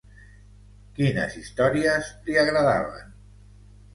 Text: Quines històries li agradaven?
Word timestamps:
Quines 0.99 1.35
històries 1.41 2.09
li 2.29 2.39
agradaven? 2.45 3.15